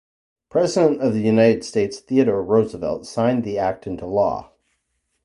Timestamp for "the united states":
1.13-1.99